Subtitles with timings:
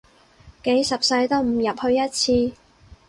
[0.63, 2.57] 幾十世都唔入去一次